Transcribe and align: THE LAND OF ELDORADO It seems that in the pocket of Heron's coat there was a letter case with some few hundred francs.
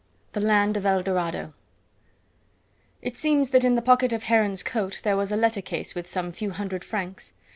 THE 0.33 0.39
LAND 0.39 0.77
OF 0.77 0.85
ELDORADO 0.87 1.53
It 3.03 3.17
seems 3.17 3.51
that 3.51 3.63
in 3.63 3.75
the 3.75 3.83
pocket 3.83 4.11
of 4.11 4.23
Heron's 4.23 4.63
coat 4.63 5.01
there 5.03 5.15
was 5.15 5.31
a 5.31 5.37
letter 5.37 5.61
case 5.61 5.93
with 5.93 6.07
some 6.09 6.31
few 6.31 6.49
hundred 6.49 6.83
francs. 6.83 7.33